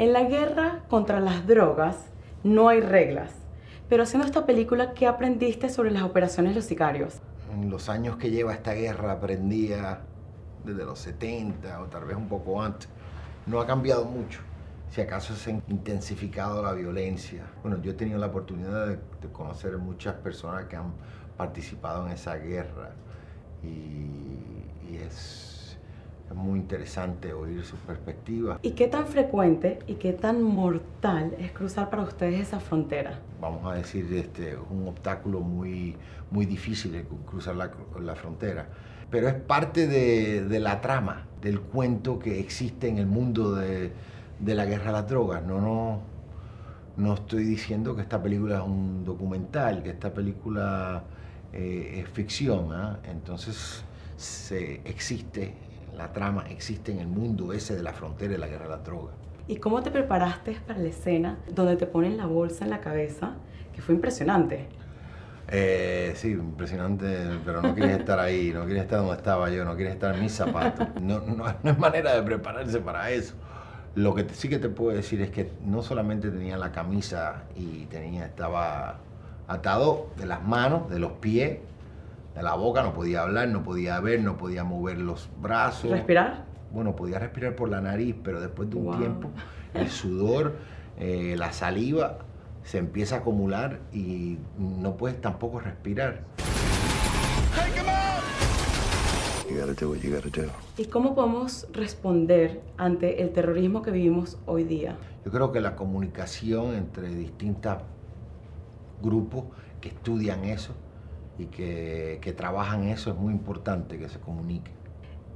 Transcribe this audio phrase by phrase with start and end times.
[0.00, 1.94] En la guerra contra las drogas
[2.42, 3.32] no hay reglas.
[3.90, 7.20] Pero haciendo esta película, ¿qué aprendiste sobre las operaciones de los sicarios?
[7.52, 10.00] En los años que lleva esta guerra aprendía
[10.64, 12.88] desde los 70 o tal vez un poco antes.
[13.44, 14.40] No ha cambiado mucho.
[14.90, 17.42] Si acaso se ha intensificado la violencia.
[17.62, 20.94] Bueno, yo he tenido la oportunidad de, de conocer muchas personas que han
[21.36, 22.92] participado en esa guerra
[23.62, 23.68] y,
[24.90, 25.59] y es
[26.30, 28.60] es muy interesante oír su perspectiva.
[28.62, 33.18] ¿Y qué tan frecuente y qué tan mortal es cruzar para ustedes esa frontera?
[33.40, 35.96] Vamos a decir, este, un obstáculo muy,
[36.30, 38.68] muy difícil cruzar la, la frontera.
[39.10, 43.90] Pero es parte de, de, la trama, del cuento que existe en el mundo de,
[44.38, 45.42] de la guerra a las drogas.
[45.44, 46.00] No, no,
[46.96, 51.02] no estoy diciendo que esta película es un documental, que esta película
[51.52, 52.70] eh, es ficción.
[52.72, 53.10] ¿eh?
[53.10, 53.82] Entonces
[54.16, 55.54] se, existe
[56.00, 58.78] la trama existe en el mundo ese de la frontera de la guerra de la
[58.78, 59.12] droga.
[59.46, 63.32] ¿Y cómo te preparaste para la escena donde te ponen la bolsa en la cabeza?
[63.74, 64.66] Que fue impresionante.
[65.48, 67.06] Eh, sí, impresionante,
[67.44, 70.22] pero no quieres estar ahí, no quieres estar donde estaba yo, no quieres estar en
[70.22, 70.88] mis zapatos.
[71.02, 73.34] No, no, no es manera de prepararse para eso.
[73.94, 77.42] Lo que te, sí que te puedo decir es que no solamente tenía la camisa
[77.56, 79.00] y tenía, estaba
[79.48, 81.58] atado de las manos, de los pies,
[82.34, 85.90] de la boca, no podía hablar, no podía ver, no podía mover los brazos.
[85.90, 86.44] ¿Respirar?
[86.72, 88.98] Bueno, podía respirar por la nariz, pero después de un wow.
[88.98, 89.30] tiempo
[89.74, 90.56] el sudor,
[90.98, 92.18] eh, la saliva
[92.62, 96.22] se empieza a acumular y no puedes tampoco respirar.
[100.76, 104.96] ¿Y cómo podemos responder ante el terrorismo que vivimos hoy día?
[105.24, 107.78] Yo creo que la comunicación entre distintos
[109.02, 109.44] grupos
[109.80, 110.74] que estudian eso,
[111.38, 114.70] y que, que, trabajan eso es muy importante que se comunique.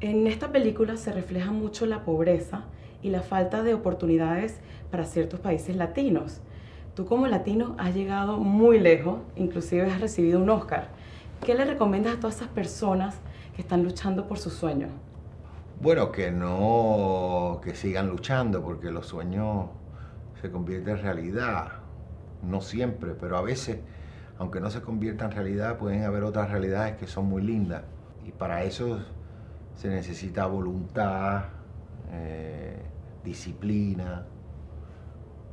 [0.01, 2.65] En esta película se refleja mucho la pobreza
[3.03, 4.61] y la falta de oportunidades
[4.91, 6.41] para ciertos países latinos.
[6.95, 10.89] Tú como latino has llegado muy lejos, inclusive has recibido un Oscar.
[11.45, 13.17] ¿Qué le recomiendas a todas esas personas
[13.55, 14.91] que están luchando por sus sueños?
[15.81, 19.67] Bueno, que no, que sigan luchando porque los sueños
[20.41, 21.73] se convierten en realidad.
[22.43, 23.79] No siempre, pero a veces
[24.39, 27.83] aunque no se convierta en realidad, pueden haber otras realidades que son muy lindas.
[28.27, 29.01] Y para eso
[29.77, 31.45] se necesita voluntad,
[32.11, 32.83] eh,
[33.23, 34.27] disciplina.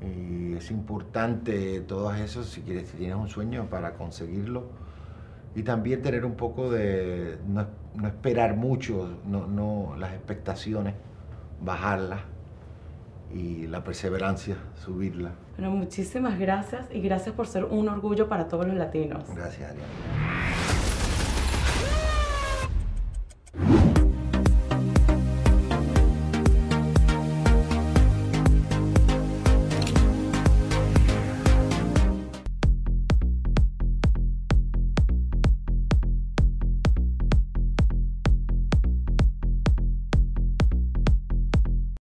[0.02, 4.64] Y es importante todo eso si, quieres, si tienes un sueño para conseguirlo.
[5.54, 10.96] Y también tener un poco de, no, no esperar mucho, no, no, las expectaciones,
[11.62, 12.31] bajarlas
[13.34, 15.32] y la perseverancia, subirla.
[15.58, 19.24] Bueno, muchísimas gracias y gracias por ser un orgullo para todos los latinos.
[19.36, 20.31] Gracias, Ariana.